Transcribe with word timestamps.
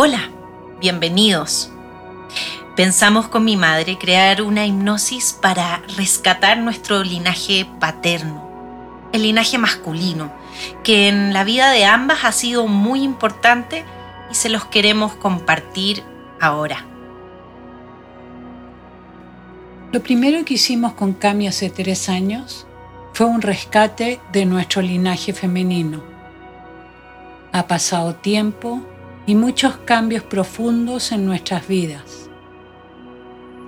Hola, 0.00 0.30
bienvenidos. 0.78 1.72
Pensamos 2.76 3.26
con 3.26 3.44
mi 3.44 3.56
madre 3.56 3.98
crear 3.98 4.42
una 4.42 4.64
hipnosis 4.64 5.32
para 5.32 5.82
rescatar 5.96 6.58
nuestro 6.58 7.02
linaje 7.02 7.66
paterno, 7.80 9.08
el 9.12 9.22
linaje 9.22 9.58
masculino, 9.58 10.32
que 10.84 11.08
en 11.08 11.32
la 11.32 11.42
vida 11.42 11.72
de 11.72 11.84
ambas 11.84 12.24
ha 12.24 12.30
sido 12.30 12.68
muy 12.68 13.02
importante 13.02 13.84
y 14.30 14.36
se 14.36 14.48
los 14.48 14.66
queremos 14.66 15.16
compartir 15.16 16.04
ahora. 16.40 16.84
Lo 19.90 20.00
primero 20.00 20.44
que 20.44 20.54
hicimos 20.54 20.92
con 20.92 21.12
Cami 21.12 21.48
hace 21.48 21.70
tres 21.70 22.08
años 22.08 22.68
fue 23.14 23.26
un 23.26 23.42
rescate 23.42 24.20
de 24.30 24.44
nuestro 24.44 24.80
linaje 24.80 25.32
femenino. 25.32 26.04
Ha 27.50 27.66
pasado 27.66 28.14
tiempo 28.14 28.80
y 29.28 29.34
muchos 29.34 29.76
cambios 29.84 30.22
profundos 30.22 31.12
en 31.12 31.26
nuestras 31.26 31.68
vidas. 31.68 32.30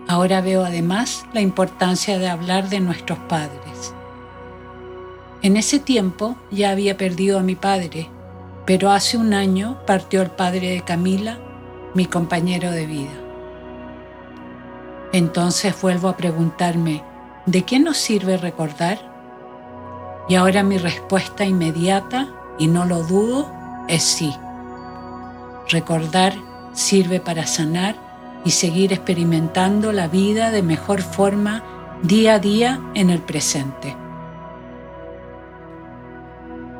Ahora 0.09 0.41
veo 0.41 0.65
además 0.65 1.27
la 1.35 1.43
importancia 1.43 2.19
de 2.19 2.31
hablar 2.31 2.71
de 2.71 2.81
nuestros 2.81 3.19
padres. 3.19 3.95
En 5.43 5.59
ese 5.59 5.79
tiempo 5.79 6.37
ya 6.51 6.71
había 6.71 6.97
perdido 6.97 7.39
a 7.39 7.43
mi 7.43 7.57
padre, 7.57 8.09
pero 8.65 8.91
hace 8.91 9.19
un 9.19 9.35
año 9.35 9.83
partió 9.87 10.23
el 10.23 10.31
padre 10.31 10.71
de 10.71 10.81
Camila, 10.81 11.37
mi 11.93 12.07
compañero 12.07 12.71
de 12.71 12.87
vida. 12.87 13.21
Entonces 15.13 15.79
vuelvo 15.83 16.09
a 16.09 16.17
preguntarme, 16.17 17.05
¿de 17.45 17.65
qué 17.65 17.79
nos 17.79 17.99
sirve 17.99 18.39
recordar? 18.39 18.99
Y 20.27 20.37
ahora 20.37 20.63
mi 20.63 20.79
respuesta 20.79 21.45
inmediata, 21.45 22.29
y 22.59 22.67
no 22.67 22.87
lo 22.87 23.03
dudo, 23.03 23.47
es 23.89 24.03
sí. 24.03 24.35
Recordar 25.71 26.35
sirve 26.73 27.21
para 27.21 27.47
sanar 27.47 27.95
y 28.45 28.51
seguir 28.51 28.93
experimentando 28.93 29.93
la 29.93 30.09
vida 30.09 30.51
de 30.51 30.63
mejor 30.63 31.01
forma 31.01 31.63
día 32.03 32.35
a 32.35 32.39
día 32.41 32.81
en 32.95 33.11
el 33.11 33.21
presente. 33.21 33.97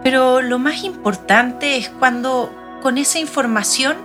Pero 0.03 0.41
lo 0.43 0.59
más 0.59 0.83
importante 0.83 1.77
es 1.77 1.89
cuando 1.89 2.53
con 2.83 2.99
esa 2.99 3.21
información 3.21 3.97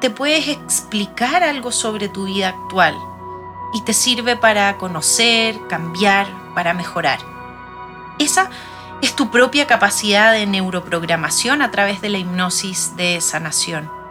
te 0.00 0.10
puedes 0.10 0.48
explicar 0.48 1.42
algo 1.42 1.72
sobre 1.72 2.08
tu 2.08 2.26
vida 2.26 2.48
actual 2.48 2.94
y 3.72 3.82
te 3.84 3.94
sirve 3.94 4.36
para 4.36 4.76
conocer, 4.76 5.56
cambiar, 5.68 6.26
para 6.54 6.74
mejorar. 6.74 7.20
Esa 8.18 8.50
es 9.00 9.16
tu 9.16 9.30
propia 9.30 9.66
capacidad 9.66 10.32
de 10.32 10.46
neuroprogramación 10.46 11.62
a 11.62 11.70
través 11.70 12.02
de 12.02 12.10
la 12.10 12.18
hipnosis 12.18 12.94
de 12.96 13.22
sanación 13.22 14.03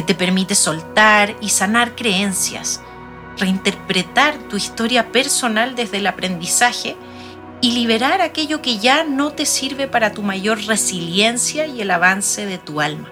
que 0.00 0.06
te 0.06 0.14
permite 0.14 0.54
soltar 0.54 1.36
y 1.42 1.50
sanar 1.50 1.94
creencias, 1.94 2.80
reinterpretar 3.36 4.32
tu 4.48 4.56
historia 4.56 5.12
personal 5.12 5.74
desde 5.74 5.98
el 5.98 6.06
aprendizaje 6.06 6.96
y 7.60 7.72
liberar 7.72 8.22
aquello 8.22 8.62
que 8.62 8.78
ya 8.78 9.04
no 9.04 9.32
te 9.32 9.44
sirve 9.44 9.88
para 9.88 10.12
tu 10.12 10.22
mayor 10.22 10.64
resiliencia 10.64 11.66
y 11.66 11.82
el 11.82 11.90
avance 11.90 12.46
de 12.46 12.56
tu 12.56 12.80
alma. 12.80 13.10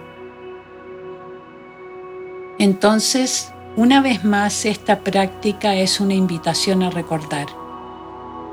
Entonces, 2.59 3.53
una 3.77 4.01
vez 4.01 4.25
más, 4.25 4.65
esta 4.65 5.01
práctica 5.01 5.75
es 5.75 6.01
una 6.01 6.15
invitación 6.15 6.83
a 6.83 6.89
recordar, 6.89 7.49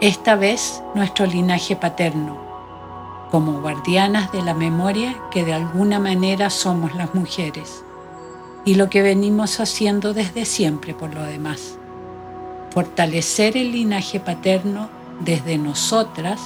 esta 0.01 0.35
vez 0.35 0.83
nuestro 0.93 1.25
linaje 1.25 1.77
paterno, 1.77 2.37
como 3.31 3.61
guardianas 3.61 4.33
de 4.33 4.41
la 4.41 4.53
memoria 4.53 5.15
que 5.31 5.45
de 5.45 5.53
alguna 5.53 5.99
manera 5.99 6.49
somos 6.49 6.93
las 6.95 7.15
mujeres 7.15 7.84
y 8.65 8.75
lo 8.75 8.89
que 8.89 9.03
venimos 9.03 9.59
haciendo 9.59 10.13
desde 10.13 10.43
siempre 10.43 10.93
por 10.93 11.13
lo 11.13 11.23
demás. 11.23 11.77
Fortalecer 12.71 13.55
el 13.55 13.71
linaje 13.71 14.19
paterno 14.19 14.89
desde 15.21 15.57
nosotras 15.57 16.41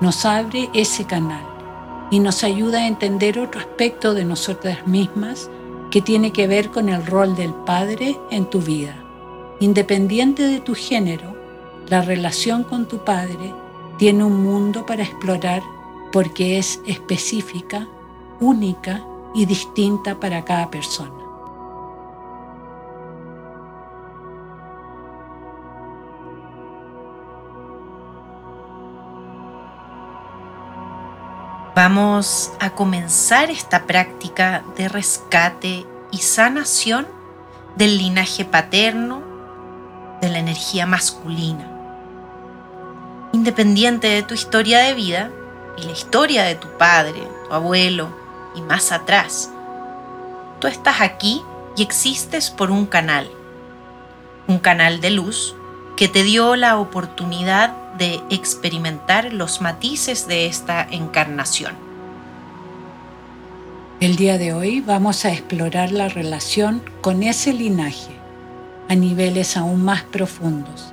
nos 0.00 0.24
abre 0.24 0.68
ese 0.74 1.04
canal 1.04 1.44
y 2.10 2.20
nos 2.20 2.44
ayuda 2.44 2.80
a 2.80 2.86
entender 2.86 3.38
otro 3.38 3.60
aspecto 3.60 4.14
de 4.14 4.24
nosotras 4.24 4.86
mismas 4.86 5.50
que 5.90 6.02
tiene 6.02 6.32
que 6.32 6.46
ver 6.46 6.70
con 6.70 6.88
el 6.88 7.04
rol 7.06 7.34
del 7.34 7.54
padre 7.54 8.18
en 8.30 8.44
tu 8.44 8.60
vida. 8.60 8.94
Independiente 9.60 10.42
de 10.42 10.60
tu 10.60 10.74
género, 10.74 11.34
la 11.88 12.02
relación 12.02 12.64
con 12.64 12.86
tu 12.86 13.04
padre 13.04 13.54
tiene 13.98 14.24
un 14.24 14.42
mundo 14.42 14.84
para 14.84 15.02
explorar 15.02 15.62
porque 16.12 16.58
es 16.58 16.80
específica, 16.86 17.88
única 18.40 19.04
y 19.34 19.46
distinta 19.46 20.18
para 20.20 20.44
cada 20.44 20.70
persona. 20.70 21.23
Vamos 31.94 32.50
a 32.58 32.70
comenzar 32.70 33.52
esta 33.52 33.86
práctica 33.86 34.64
de 34.76 34.88
rescate 34.88 35.86
y 36.10 36.18
sanación 36.18 37.06
del 37.76 37.98
linaje 37.98 38.44
paterno, 38.44 39.22
de 40.20 40.28
la 40.28 40.40
energía 40.40 40.86
masculina. 40.86 41.70
Independiente 43.32 44.08
de 44.08 44.24
tu 44.24 44.34
historia 44.34 44.80
de 44.80 44.94
vida 44.94 45.30
y 45.76 45.84
la 45.84 45.92
historia 45.92 46.42
de 46.42 46.56
tu 46.56 46.66
padre, 46.78 47.28
tu 47.46 47.54
abuelo 47.54 48.08
y 48.56 48.60
más 48.62 48.90
atrás, 48.90 49.52
tú 50.58 50.66
estás 50.66 51.00
aquí 51.00 51.44
y 51.76 51.82
existes 51.82 52.50
por 52.50 52.72
un 52.72 52.86
canal, 52.86 53.30
un 54.48 54.58
canal 54.58 55.00
de 55.00 55.10
luz 55.10 55.54
que 55.96 56.08
te 56.08 56.24
dio 56.24 56.56
la 56.56 56.76
oportunidad 56.76 57.72
de 57.98 58.20
experimentar 58.30 59.32
los 59.32 59.60
matices 59.60 60.26
de 60.26 60.46
esta 60.46 60.86
encarnación. 60.90 61.74
El 64.00 64.16
día 64.16 64.38
de 64.38 64.52
hoy 64.52 64.80
vamos 64.80 65.24
a 65.24 65.32
explorar 65.32 65.92
la 65.92 66.08
relación 66.08 66.82
con 67.00 67.22
ese 67.22 67.52
linaje 67.52 68.12
a 68.88 68.94
niveles 68.94 69.56
aún 69.56 69.84
más 69.84 70.02
profundos. 70.02 70.92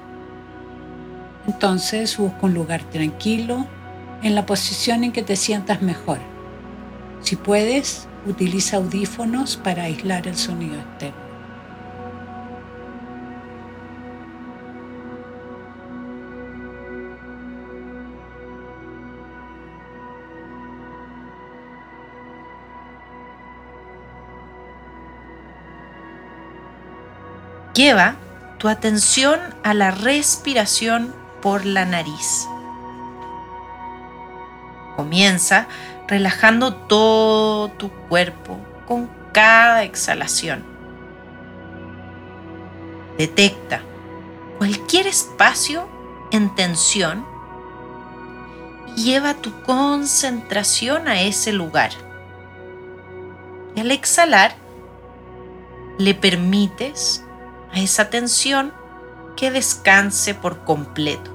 Entonces 1.47 2.17
busca 2.17 2.37
un 2.43 2.53
lugar 2.53 2.83
tranquilo 2.83 3.65
en 4.23 4.35
la 4.35 4.45
posición 4.45 5.03
en 5.03 5.11
que 5.11 5.23
te 5.23 5.35
sientas 5.35 5.81
mejor. 5.81 6.19
Si 7.21 7.35
puedes, 7.35 8.07
utiliza 8.25 8.77
audífonos 8.77 9.57
para 9.57 9.83
aislar 9.83 10.27
el 10.27 10.35
sonido 10.35 10.75
externo. 10.75 11.20
Lleva 27.73 28.15
tu 28.57 28.67
atención 28.67 29.39
a 29.63 29.73
la 29.73 29.91
respiración 29.91 31.13
por 31.41 31.65
la 31.65 31.85
nariz. 31.85 32.47
Comienza 34.97 35.67
relajando 36.07 36.75
todo 36.75 37.69
tu 37.69 37.89
cuerpo 38.09 38.59
con 38.85 39.09
cada 39.31 39.83
exhalación. 39.83 40.63
Detecta 43.17 43.81
cualquier 44.57 45.07
espacio 45.07 45.87
en 46.31 46.53
tensión 46.55 47.25
y 48.95 49.03
lleva 49.05 49.33
tu 49.35 49.63
concentración 49.63 51.07
a 51.07 51.21
ese 51.21 51.53
lugar. 51.53 51.91
Y 53.75 53.79
al 53.79 53.91
exhalar, 53.91 54.53
le 55.97 56.13
permites 56.13 57.23
a 57.73 57.79
esa 57.79 58.09
tensión 58.09 58.73
que 59.35 59.51
descanse 59.51 60.33
por 60.33 60.63
completo. 60.63 61.31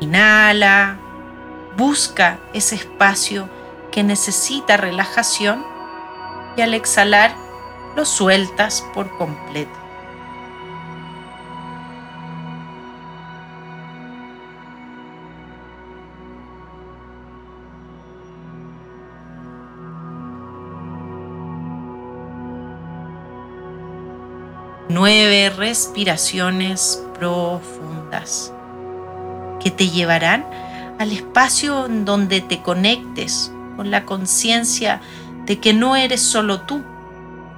Inhala, 0.00 0.98
busca 1.76 2.38
ese 2.52 2.74
espacio 2.74 3.48
que 3.90 4.02
necesita 4.02 4.76
relajación 4.76 5.64
y 6.56 6.60
al 6.60 6.74
exhalar 6.74 7.34
lo 7.96 8.04
sueltas 8.04 8.84
por 8.94 9.10
completo. 9.16 9.85
Nueve 24.96 25.50
respiraciones 25.50 27.04
profundas 27.18 28.50
que 29.62 29.70
te 29.70 29.90
llevarán 29.90 30.46
al 30.98 31.12
espacio 31.12 31.84
en 31.84 32.06
donde 32.06 32.40
te 32.40 32.62
conectes 32.62 33.52
con 33.76 33.90
la 33.90 34.06
conciencia 34.06 35.02
de 35.44 35.60
que 35.60 35.74
no 35.74 35.96
eres 35.96 36.22
solo 36.22 36.62
tú, 36.62 36.80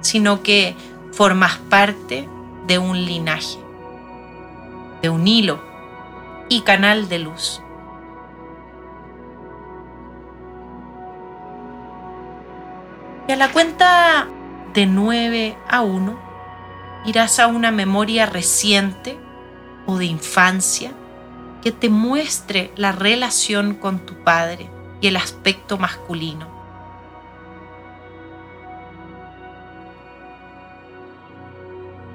sino 0.01 0.43
que 0.43 0.75
formas 1.13 1.59
parte 1.69 2.27
de 2.67 2.77
un 2.77 3.05
linaje, 3.05 3.57
de 5.01 5.09
un 5.09 5.25
hilo 5.25 5.61
y 6.49 6.59
canal 6.63 7.07
de 7.07 7.19
luz. 7.19 7.61
Y 13.29 13.31
a 13.31 13.37
la 13.37 13.49
cuenta 13.53 14.27
de 14.73 14.85
9 14.85 15.57
a 15.69 15.81
1 15.83 16.28
irás 17.05 17.39
a 17.39 17.47
una 17.47 17.71
memoria 17.71 18.25
reciente 18.25 19.17
o 19.85 19.97
de 19.97 20.05
infancia 20.05 20.91
que 21.61 21.71
te 21.71 21.89
muestre 21.89 22.71
la 22.75 22.91
relación 22.91 23.75
con 23.75 23.99
tu 23.99 24.15
padre 24.23 24.69
y 25.01 25.07
el 25.07 25.15
aspecto 25.15 25.77
masculino. 25.77 26.47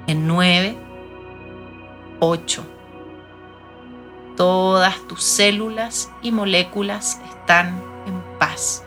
En 0.07 0.27
9, 0.27 0.77
8. 2.19 2.63
Todas 4.37 4.99
tus 5.07 5.23
células 5.23 6.11
y 6.21 6.31
moléculas 6.31 7.19
están 7.27 7.81
en 8.05 8.21
paz. 8.37 8.83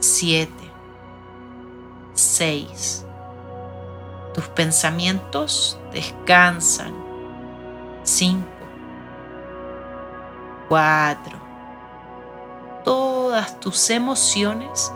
7, 0.00 0.50
6. 2.12 3.05
Tus 4.36 4.48
pensamientos 4.48 5.78
descansan. 5.94 6.92
5, 8.02 8.46
4. 10.68 11.38
Todas 12.84 13.58
tus 13.60 13.88
emociones 13.88 14.92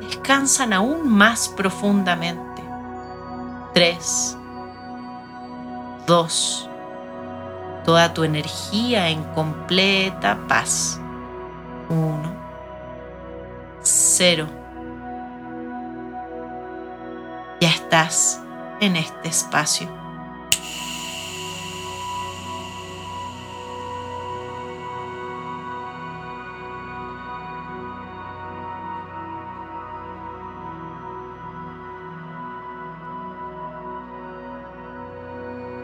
descansan 0.00 0.72
aún 0.72 1.06
más 1.06 1.46
profundamente. 1.50 2.62
3, 3.74 4.38
2. 6.06 6.70
Toda 7.84 8.14
tu 8.14 8.24
energía 8.24 9.10
en 9.10 9.22
completa 9.34 10.38
paz. 10.48 10.98
1, 11.90 12.34
0 13.82 14.65
estás 17.68 18.40
en 18.80 18.96
este 18.96 19.28
espacio. 19.28 19.88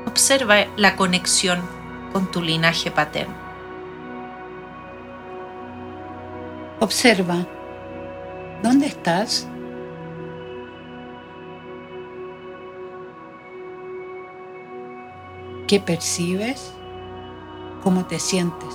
Observa 0.06 0.67
la 0.76 0.94
conexión 0.94 1.62
con 2.12 2.31
tu 2.31 2.43
linaje 2.43 2.90
paterno. 2.90 3.34
Observa, 6.81 7.46
¿dónde 8.62 8.87
estás? 8.87 9.49
¿Qué 15.72 15.80
percibes? 15.80 16.70
¿Cómo 17.82 18.04
te 18.04 18.19
sientes? 18.19 18.69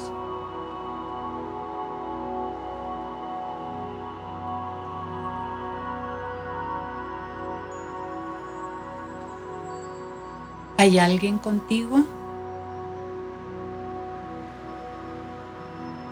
¿Hay 10.77 10.97
alguien 10.97 11.37
contigo? 11.37 11.99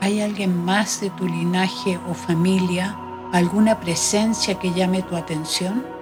¿Hay 0.01 0.21
alguien 0.21 0.63
más 0.63 1.01
de 1.01 1.09
tu 1.09 1.27
linaje 1.27 1.99
o 2.07 2.13
familia? 2.13 2.95
¿Alguna 3.33 3.79
presencia 3.79 4.59
que 4.59 4.71
llame 4.71 5.01
tu 5.01 5.15
atención? 5.15 5.94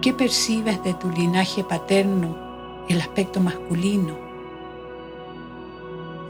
¿Qué 0.00 0.12
percibes 0.12 0.80
de 0.84 0.94
tu 0.94 1.10
linaje 1.10 1.64
paterno, 1.64 2.36
el 2.88 3.00
aspecto 3.00 3.40
masculino? 3.40 4.14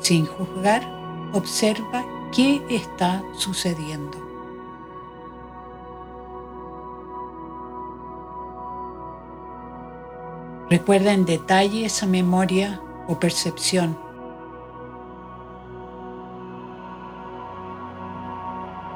Sin 0.00 0.24
juzgar, 0.24 0.90
observa 1.34 2.02
qué 2.34 2.64
está 2.70 3.22
sucediendo. 3.34 4.16
Recuerda 10.70 11.12
en 11.12 11.26
detalle 11.26 11.84
esa 11.84 12.06
memoria 12.06 12.80
o 13.06 13.18
percepción. 13.20 13.98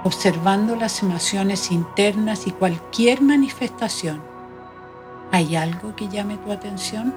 Observando 0.02 0.76
las 0.76 1.02
emociones 1.02 1.70
internas 1.70 2.46
y 2.46 2.52
cualquier 2.52 3.20
manifestación 3.20 4.31
¿Hay 5.34 5.56
algo 5.56 5.96
que 5.96 6.08
llame 6.08 6.36
tu 6.36 6.52
atención? 6.52 7.14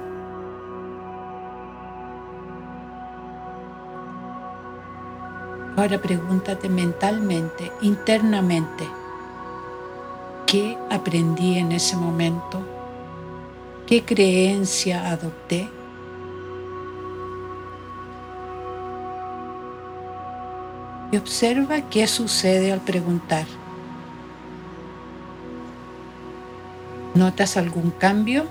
Ahora 5.76 6.00
pregúntate 6.00 6.70
mentalmente, 6.70 7.70
internamente, 7.82 8.88
¿qué 10.46 10.78
aprendí 10.90 11.58
en 11.58 11.72
ese 11.72 11.94
momento? 11.94 12.62
¿Qué 13.86 14.02
creencia 14.02 15.10
adopté? 15.10 15.68
Y 21.12 21.18
observa 21.18 21.82
qué 21.82 22.06
sucede 22.06 22.72
al 22.72 22.80
preguntar. 22.80 23.44
¿Notas 27.16 27.56
algún 27.56 27.92
cambio? 27.92 28.44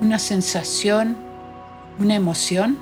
¿Una 0.00 0.18
sensación? 0.18 1.18
¿Una 1.98 2.14
emoción? 2.14 2.78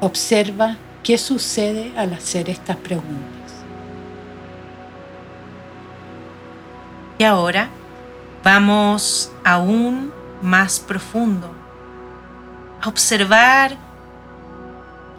Observa 0.00 0.76
qué 1.02 1.18
sucede 1.18 1.92
al 1.96 2.12
hacer 2.12 2.48
estas 2.48 2.76
preguntas. 2.76 3.52
Y 7.18 7.24
ahora 7.24 7.70
vamos 8.44 9.32
aún 9.42 10.12
más 10.42 10.78
profundo 10.78 11.50
a 12.80 12.88
observar 12.88 13.76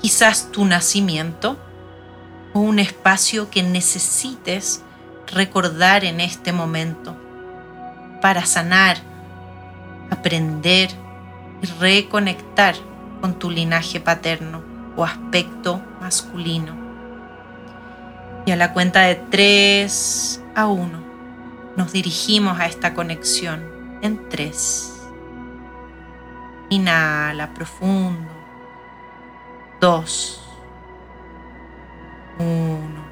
quizás 0.01 0.53
tu 0.53 0.63
nacimiento 0.63 1.57
o 2.53 2.59
un 2.59 2.79
espacio 2.79 3.49
que 3.49 3.63
necesites 3.63 4.83
recordar 5.27 6.03
en 6.03 6.19
este 6.19 6.51
momento 6.51 7.15
para 8.21 8.45
sanar, 8.45 8.97
aprender 10.09 10.89
y 11.61 11.65
reconectar 11.79 12.75
con 13.21 13.35
tu 13.35 13.49
linaje 13.49 13.99
paterno 13.99 14.63
o 14.95 15.05
aspecto 15.05 15.81
masculino. 16.01 16.75
Y 18.45 18.51
a 18.51 18.55
la 18.55 18.73
cuenta 18.73 19.01
de 19.01 19.15
3 19.15 20.41
a 20.55 20.67
1 20.67 21.11
nos 21.77 21.91
dirigimos 21.93 22.59
a 22.59 22.65
esta 22.65 22.93
conexión 22.93 23.63
en 24.01 24.29
3. 24.29 24.91
Inhala 26.69 27.53
profundo. 27.53 28.29
2 29.79 30.40
uno. 32.39 33.11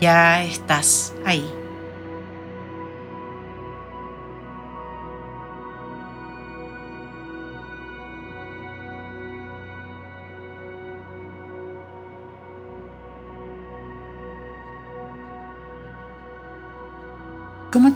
Ya 0.00 0.44
estás 0.44 1.12
ahí. 1.24 1.57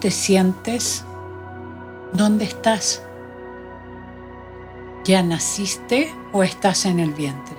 Te 0.02 0.10
sientes? 0.10 1.04
¿Dónde 2.12 2.44
estás? 2.44 3.04
¿Ya 5.04 5.22
naciste 5.22 6.12
o 6.32 6.42
estás 6.42 6.86
en 6.86 6.98
el 6.98 7.12
vientre? 7.12 7.56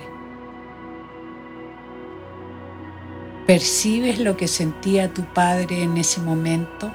¿Percibes 3.46 4.18
lo 4.18 4.36
que 4.36 4.46
sentía 4.46 5.14
tu 5.14 5.22
padre 5.24 5.84
en 5.84 5.96
ese 5.96 6.20
momento? 6.20 6.92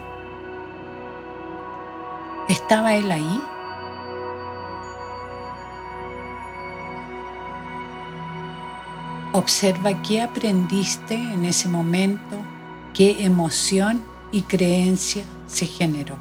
¿Estaba 2.47 2.93
él 2.93 3.11
ahí? 3.11 3.41
Observa 9.33 9.99
qué 10.03 10.21
aprendiste 10.21 11.15
en 11.15 11.43
ese 11.43 11.67
momento, 11.69 12.37
qué 12.93 13.25
emoción 13.25 14.03
y 14.31 14.43
creencia 14.43 15.23
se 15.49 15.65
generó. 15.65 16.15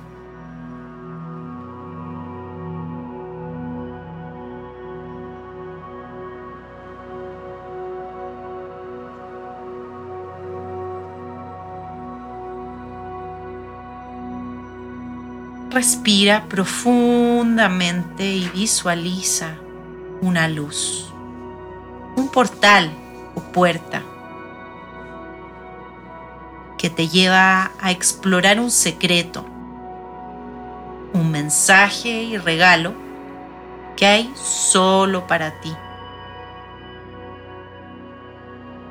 Respira 15.70 16.46
profundamente 16.48 18.24
y 18.24 18.48
visualiza 18.48 19.54
una 20.22 20.48
luz, 20.48 21.12
un 22.16 22.28
portal 22.32 22.90
o 23.36 23.40
puerta 23.40 24.02
que 26.78 26.88
te 26.88 27.08
lleva 27.08 27.72
a 27.80 27.90
explorar 27.90 28.60
un 28.60 28.70
secreto, 28.70 29.44
un 31.12 31.30
mensaje 31.30 32.08
y 32.22 32.38
regalo 32.38 32.94
que 33.96 34.06
hay 34.06 34.32
solo 34.34 35.26
para 35.26 35.60
ti. 35.60 35.72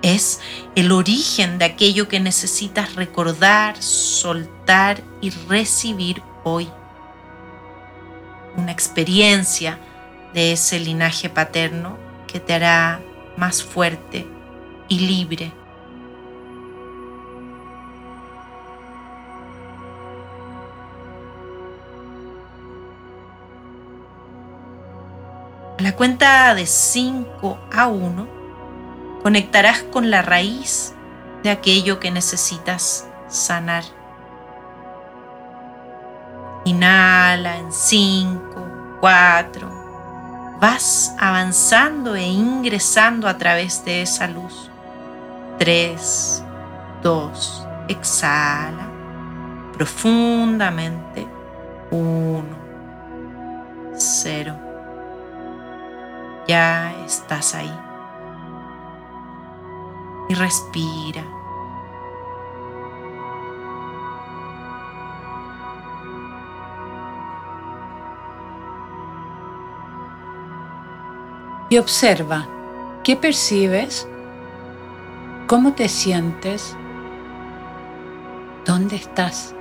Es 0.01 0.41
el 0.75 0.91
origen 0.91 1.57
de 1.57 1.65
aquello 1.65 2.07
que 2.07 2.19
necesitas 2.19 2.95
recordar, 2.95 3.81
soltar 3.81 5.01
y 5.21 5.31
recibir 5.31 6.21
hoy. 6.43 6.69
Una 8.55 8.71
experiencia 8.71 9.79
de 10.33 10.51
ese 10.51 10.79
linaje 10.79 11.29
paterno 11.29 11.97
que 12.27 12.39
te 12.39 12.53
hará 12.53 13.01
más 13.37 13.63
fuerte 13.63 14.27
y 14.87 14.99
libre. 14.99 15.51
Cuenta 25.97 26.53
de 26.53 26.67
5 26.67 27.57
a 27.73 27.87
1, 27.87 28.27
conectarás 29.23 29.81
con 29.81 30.11
la 30.11 30.21
raíz 30.21 30.93
de 31.43 31.49
aquello 31.49 31.99
que 31.99 32.11
necesitas 32.11 33.07
sanar. 33.27 33.83
Inhala 36.65 37.57
en 37.57 37.71
5, 37.71 38.99
4. 39.01 40.57
Vas 40.61 41.15
avanzando 41.17 42.15
e 42.15 42.23
ingresando 42.23 43.27
a 43.27 43.37
través 43.37 43.83
de 43.83 44.03
esa 44.03 44.27
luz. 44.27 44.69
3, 45.57 46.43
2. 47.01 47.67
Exhala 47.87 48.87
profundamente. 49.73 51.27
1, 51.91 52.43
0. 53.95 54.66
Ya 56.47 56.93
estás 57.05 57.55
ahí. 57.55 57.73
Y 60.29 60.33
respira. 60.33 61.23
y 71.69 71.77
observa 71.77 72.47
qué 73.03 73.15
percibes, 73.15 74.07
cómo 75.47 75.73
te 75.73 75.89
sientes, 75.89 76.75
dónde 78.65 78.95
estás. 78.95 79.56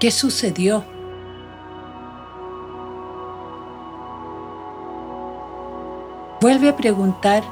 ¿Qué 0.00 0.10
sucedió? 0.10 0.84
Vuelve 6.40 6.70
a 6.70 6.76
preguntar 6.76 7.44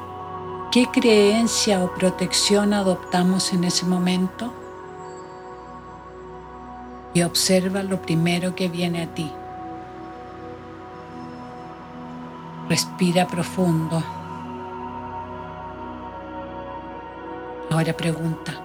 ¿Qué 0.70 0.86
creencia 0.86 1.82
o 1.82 1.94
protección 1.94 2.74
adoptamos 2.74 3.54
en 3.54 3.64
ese 3.64 3.86
momento? 3.86 4.52
Y 7.14 7.22
observa 7.22 7.82
lo 7.82 8.02
primero 8.02 8.54
que 8.54 8.68
viene 8.68 9.04
a 9.04 9.14
ti. 9.14 9.32
Respira 12.68 13.26
profundo. 13.26 14.02
Ahora 17.70 17.94
pregunta, 17.94 18.60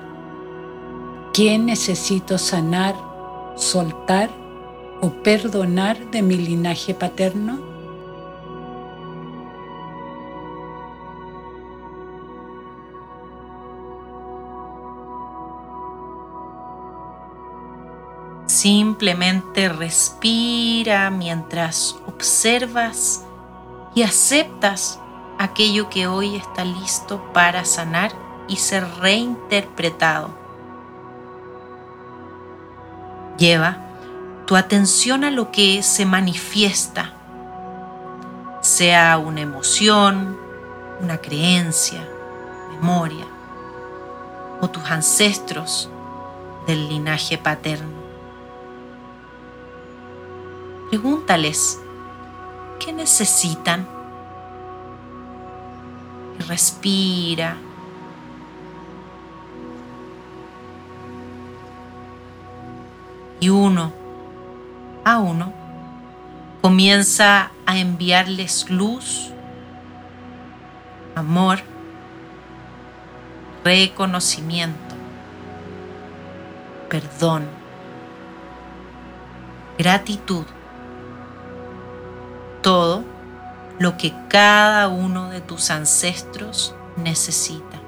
¿qué 1.33 1.57
necesito 1.57 2.37
sanar, 2.37 2.95
soltar 3.55 4.29
o 5.01 5.09
perdonar 5.09 5.97
de 6.11 6.21
mi 6.21 6.35
linaje 6.35 6.93
paterno? 6.93 7.73
Simplemente 18.45 19.67
respira 19.67 21.09
mientras 21.09 21.97
observas 22.07 23.25
y 23.95 24.03
aceptas 24.03 24.99
aquello 25.37 25.89
que 25.89 26.07
hoy 26.07 26.35
está 26.35 26.63
listo 26.63 27.21
para 27.33 27.65
sanar 27.65 28.11
y 28.47 28.57
ser 28.57 28.85
reinterpretado. 28.99 30.42
Lleva 33.43 33.75
tu 34.47 34.55
atención 34.55 35.25
a 35.25 35.29
lo 35.29 35.51
que 35.51 35.83
se 35.83 36.05
manifiesta, 36.05 37.11
sea 38.61 39.17
una 39.17 39.41
emoción, 39.41 40.37
una 41.01 41.17
creencia, 41.17 42.07
memoria 42.71 43.25
o 44.61 44.69
tus 44.69 44.89
ancestros 44.89 45.89
del 46.67 46.87
linaje 46.87 47.37
paterno. 47.37 47.91
Pregúntales, 50.89 51.81
¿qué 52.79 52.93
necesitan? 52.93 53.85
Respira. 56.47 57.57
Y 63.43 63.49
uno 63.49 63.91
a 65.03 65.17
uno 65.17 65.51
comienza 66.61 67.51
a 67.65 67.77
enviarles 67.77 68.69
luz, 68.69 69.31
amor, 71.13 71.59
reconocimiento, 73.65 74.95
perdón, 76.89 77.43
gratitud 79.77 80.45
todo 82.61 83.03
lo 83.77 83.97
que 83.97 84.13
cada 84.29 84.87
uno 84.87 85.27
de 85.27 85.41
tus 85.41 85.69
ancestros 85.69 86.73
necesita. 86.95 87.81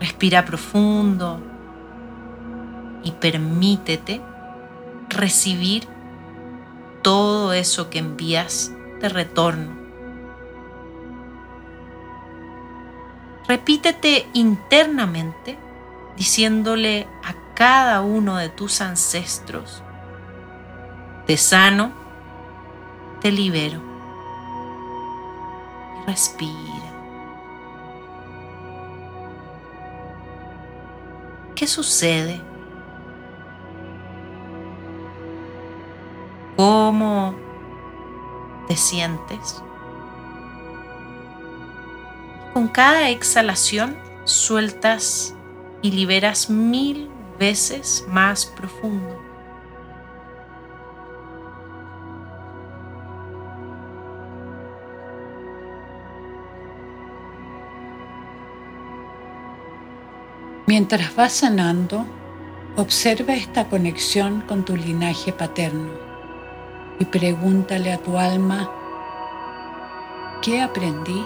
Respira 0.00 0.44
profundo 0.44 1.53
y 3.04 3.12
permítete 3.12 4.20
recibir 5.08 5.86
todo 7.02 7.52
eso 7.52 7.90
que 7.90 7.98
envías 7.98 8.72
de 9.00 9.08
retorno. 9.08 9.84
Repítete 13.46 14.26
internamente 14.32 15.58
diciéndole 16.16 17.06
a 17.22 17.34
cada 17.54 18.00
uno 18.00 18.36
de 18.36 18.48
tus 18.48 18.80
ancestros, 18.80 19.82
te 21.26 21.36
sano 21.36 22.04
te 23.24 23.32
libero. 23.32 23.80
Y 25.96 26.06
respira. 26.06 26.52
¿Qué 31.54 31.66
sucede? 31.66 32.38
¿Cómo 36.56 37.34
te 38.68 38.76
sientes? 38.76 39.60
Con 42.52 42.68
cada 42.68 43.10
exhalación 43.10 43.96
sueltas 44.22 45.34
y 45.82 45.90
liberas 45.90 46.48
mil 46.48 47.10
veces 47.40 48.06
más 48.08 48.46
profundo. 48.46 49.20
Mientras 60.66 61.16
vas 61.16 61.32
sanando, 61.32 62.06
observa 62.76 63.34
esta 63.34 63.68
conexión 63.68 64.42
con 64.42 64.64
tu 64.64 64.76
linaje 64.76 65.32
paterno 65.32 66.03
y 66.98 67.04
pregúntale 67.04 67.92
a 67.92 67.98
tu 67.98 68.18
alma, 68.18 68.70
¿qué 70.42 70.62
aprendí? 70.62 71.24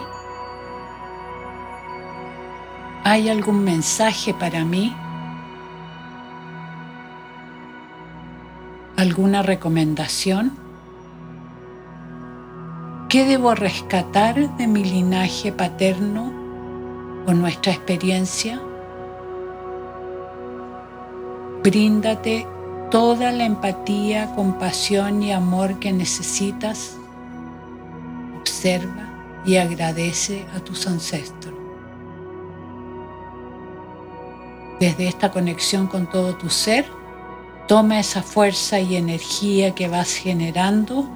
¿Hay 3.03 3.29
algún 3.29 3.63
mensaje 3.63 4.33
para 4.33 4.65
mí? 4.65 4.95
¿Alguna 8.97 9.41
recomendación? 9.41 10.51
¿Qué 13.07 13.25
debo 13.25 13.55
rescatar 13.55 14.55
de 14.57 14.67
mi 14.67 14.83
linaje 14.83 15.51
paterno 15.51 16.31
o 17.25 17.33
nuestra 17.33 17.71
experiencia? 17.71 18.61
Bríndate 21.63 22.45
toda 22.89 23.31
la 23.31 23.45
empatía, 23.45 24.33
compasión 24.35 25.21
y 25.23 25.31
amor 25.31 25.79
que 25.79 25.91
necesitas. 25.91 26.97
Observa 28.39 29.09
y 29.45 29.57
agradece 29.57 30.45
a 30.55 30.59
tus 30.59 30.87
ancestros. 30.87 31.53
Desde 34.79 35.07
esta 35.07 35.31
conexión 35.31 35.87
con 35.87 36.09
todo 36.09 36.35
tu 36.35 36.49
ser, 36.49 36.85
toma 37.67 37.99
esa 37.99 38.23
fuerza 38.23 38.79
y 38.79 38.95
energía 38.95 39.75
que 39.75 39.87
vas 39.87 40.13
generando 40.13 41.07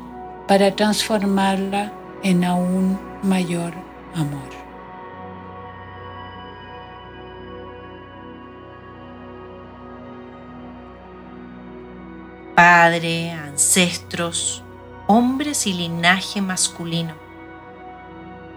para 0.48 0.76
transformarla 0.76 1.94
en 2.24 2.44
aún 2.44 3.00
mayor 3.24 3.74
amor. 4.14 4.63
Padre, 12.64 13.32
ancestros, 13.32 14.64
hombres 15.08 15.68
y 15.68 15.74
linaje 15.74 16.42
masculino. 16.42 17.14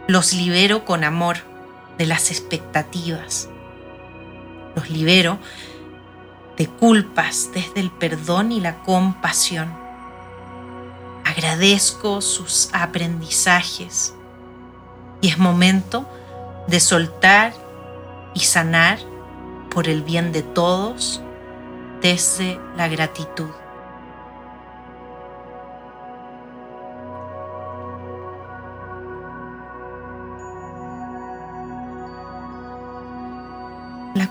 Los 0.06 0.32
libero 0.32 0.84
con 0.84 1.02
amor 1.02 1.38
de 1.98 2.06
las 2.06 2.30
expectativas. 2.30 3.48
Los 4.76 4.90
libero 4.90 5.40
de 6.56 6.68
culpas 6.68 7.50
desde 7.52 7.80
el 7.80 7.90
perdón 7.90 8.52
y 8.52 8.60
la 8.60 8.78
compasión. 8.84 9.74
Agradezco 11.24 12.20
sus 12.20 12.70
aprendizajes 12.72 14.14
y 15.20 15.30
es 15.30 15.38
momento 15.38 16.08
de 16.68 16.78
soltar 16.78 17.52
y 18.34 18.40
sanar 18.40 19.00
por 19.68 19.88
el 19.88 20.02
bien 20.02 20.30
de 20.30 20.44
todos 20.44 21.20
desde 22.00 22.60
la 22.76 22.86
gratitud. 22.86 23.50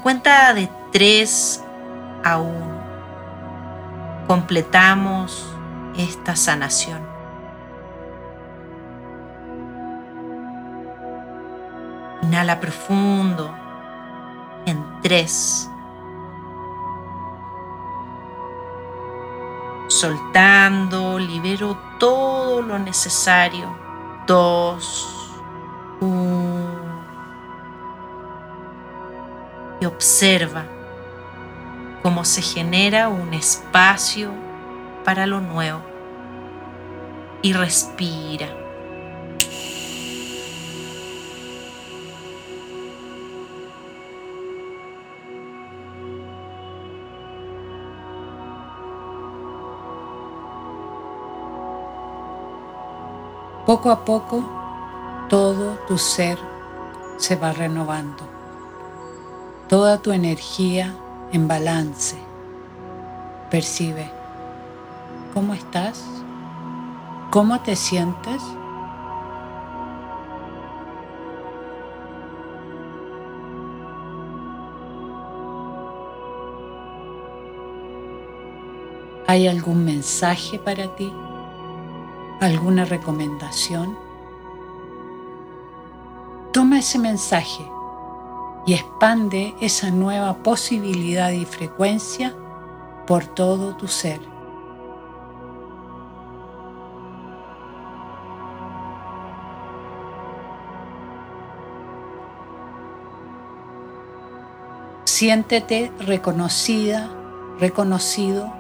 Cuenta 0.06 0.54
de 0.54 0.70
3 0.92 1.64
a 2.24 2.38
1. 2.38 2.54
Completamos 4.28 5.52
esta 5.98 6.36
sanación. 6.36 7.02
Inhala 12.22 12.60
profundo 12.60 13.52
en 14.68 14.86
3. 15.02 15.72
Soltando, 19.88 21.18
libero 21.18 21.80
todo 21.98 22.62
lo 22.62 22.78
necesario. 22.78 23.76
2, 24.28 25.15
observa 29.96 30.66
cómo 32.04 32.26
se 32.26 32.42
genera 32.42 33.08
un 33.08 33.34
espacio 33.34 34.30
para 35.06 35.26
lo 35.26 35.40
nuevo 35.40 35.82
y 37.42 37.54
respira. 37.54 38.48
Poco 53.66 53.90
a 53.90 54.06
poco 54.06 54.44
todo 55.30 55.80
tu 55.88 55.98
ser 55.98 56.38
se 57.18 57.36
va 57.36 57.52
renovando 57.52 58.35
toda 59.68 59.98
tu 60.02 60.12
energía 60.12 60.94
en 61.32 61.48
balance. 61.48 62.16
Percibe 63.50 64.12
cómo 65.34 65.54
estás, 65.54 66.04
cómo 67.32 67.62
te 67.62 67.76
sientes. 67.76 68.42
¿Hay 79.28 79.48
algún 79.48 79.84
mensaje 79.84 80.60
para 80.60 80.96
ti? 80.96 81.12
¿Alguna 82.40 82.86
recomendación? 82.86 83.98
Toma 86.54 86.80
ese 86.80 87.00
mensaje 87.00 87.68
y 88.66 88.74
expande 88.74 89.54
esa 89.62 89.92
nueva 89.92 90.38
posibilidad 90.38 91.32
y 91.32 91.46
frecuencia 91.46 92.34
por 93.06 93.26
todo 93.26 93.76
tu 93.76 93.88
ser. 93.88 94.20
Siéntete 105.04 105.94
reconocida, 106.00 107.10
reconocido, 107.58 108.52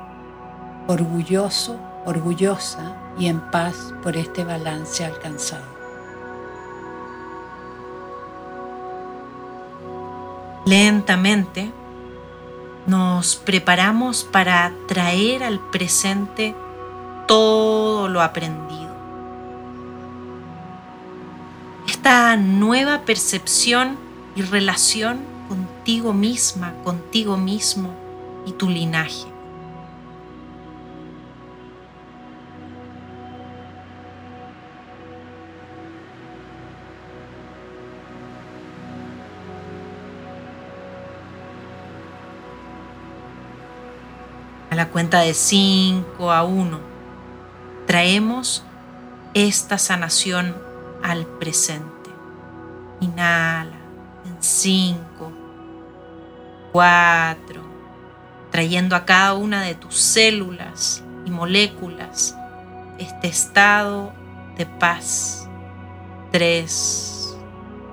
orgulloso, 0.87 1.77
orgullosa 2.05 2.95
y 3.17 3.27
en 3.27 3.41
paz 3.51 3.93
por 4.01 4.15
este 4.15 4.45
balance 4.45 5.03
alcanzado. 5.03 5.74
Lentamente 10.65 11.71
nos 12.87 13.35
preparamos 13.35 14.23
para 14.23 14.73
traer 14.87 15.43
al 15.43 15.59
presente 15.59 16.55
todo 17.27 18.07
lo 18.07 18.23
aprendido. 18.23 18.95
Esta 21.87 22.35
nueva 22.35 23.01
percepción 23.01 23.95
y 24.35 24.41
relación 24.41 25.19
contigo 25.47 26.13
misma, 26.13 26.73
contigo 26.83 27.37
mismo 27.37 27.93
y 28.47 28.51
tu 28.53 28.67
linaje. 28.67 29.34
La 44.75 44.89
cuenta 44.89 45.19
de 45.19 45.33
5 45.33 46.31
a 46.31 46.43
1, 46.43 46.79
traemos 47.85 48.63
esta 49.33 49.77
sanación 49.77 50.55
al 51.03 51.25
presente. 51.25 52.09
Inhala 52.99 53.77
en 54.25 54.35
5, 54.39 55.31
4, 56.71 57.61
trayendo 58.51 58.95
a 58.95 59.05
cada 59.05 59.33
una 59.33 59.61
de 59.61 59.75
tus 59.75 59.95
células 59.95 61.03
y 61.25 61.31
moléculas 61.31 62.35
este 62.97 63.27
estado 63.27 64.13
de 64.57 64.65
paz. 64.65 65.49
3, 66.31 67.37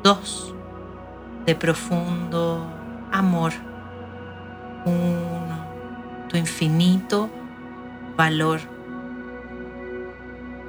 2, 0.03 0.55
de 1.47 1.55
profundo 1.55 2.67
amor. 3.13 3.53
1, 4.85 5.52
tu 6.33 6.39
infinito 6.39 7.29
valor. 8.17 8.61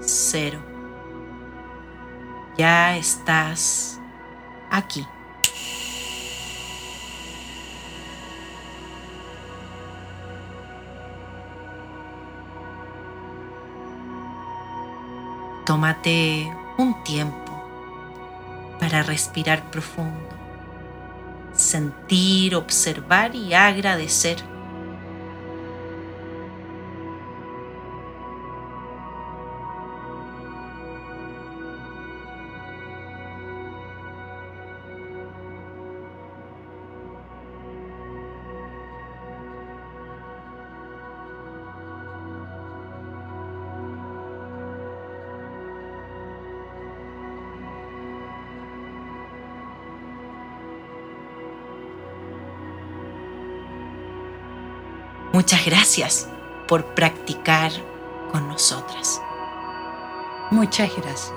0. 0.01 0.59
Ya 2.57 2.97
estás 2.97 3.97
aquí. 4.69 5.07
Tómate 15.65 16.53
un 16.77 17.01
tiempo 17.05 17.37
para 18.81 19.01
respirar 19.01 19.71
profundo, 19.71 20.27
sentir, 21.53 22.53
observar 22.53 23.33
y 23.33 23.53
agradecer 23.53 24.52
Muchas 55.33 55.65
gracias 55.65 56.27
por 56.67 56.85
practicar 56.93 57.71
con 58.31 58.47
nosotras. 58.47 59.19
Muchas 60.51 60.95
gracias. 60.95 61.33